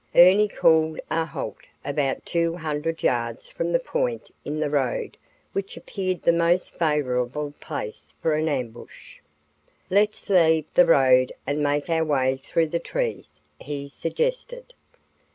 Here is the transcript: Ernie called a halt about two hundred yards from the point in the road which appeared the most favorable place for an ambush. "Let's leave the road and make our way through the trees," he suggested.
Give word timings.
Ernie 0.15 0.47
called 0.47 0.99
a 1.11 1.25
halt 1.25 1.59
about 1.85 2.25
two 2.25 2.55
hundred 2.55 3.03
yards 3.03 3.51
from 3.51 3.71
the 3.71 3.77
point 3.79 4.31
in 4.43 4.59
the 4.59 4.71
road 4.71 5.15
which 5.53 5.77
appeared 5.77 6.23
the 6.23 6.31
most 6.33 6.71
favorable 6.73 7.53
place 7.59 8.15
for 8.19 8.33
an 8.33 8.47
ambush. 8.49 9.19
"Let's 9.91 10.27
leave 10.27 10.65
the 10.73 10.87
road 10.87 11.33
and 11.45 11.61
make 11.61 11.87
our 11.87 12.03
way 12.03 12.37
through 12.43 12.69
the 12.69 12.79
trees," 12.79 13.41
he 13.59 13.87
suggested. 13.87 14.73